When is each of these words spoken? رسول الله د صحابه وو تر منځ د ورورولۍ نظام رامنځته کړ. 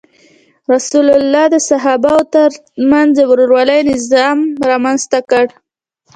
رسول 0.73 1.07
الله 1.19 1.45
د 1.53 1.55
صحابه 1.69 2.09
وو 2.15 2.25
تر 2.35 2.49
منځ 2.91 3.09
د 3.15 3.19
ورورولۍ 3.31 3.79
نظام 3.91 4.37
رامنځته 4.69 5.19
کړ. 5.29 5.45